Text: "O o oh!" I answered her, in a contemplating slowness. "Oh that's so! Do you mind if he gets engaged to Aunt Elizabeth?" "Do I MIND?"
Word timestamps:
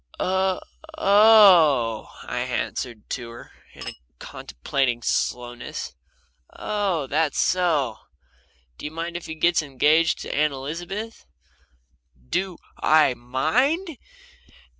"O 0.19 0.25
o 0.25 0.61
oh!" 0.97 2.09
I 2.23 2.39
answered 2.39 3.03
her, 3.17 3.51
in 3.75 3.87
a 3.87 3.93
contemplating 4.17 5.03
slowness. 5.03 5.93
"Oh 6.51 7.05
that's 7.05 7.37
so! 7.37 7.97
Do 8.79 8.85
you 8.85 8.91
mind 8.91 9.15
if 9.15 9.27
he 9.27 9.35
gets 9.35 9.61
engaged 9.61 10.17
to 10.21 10.33
Aunt 10.35 10.53
Elizabeth?" 10.53 11.27
"Do 12.29 12.57
I 12.79 13.13
MIND?" 13.13 13.99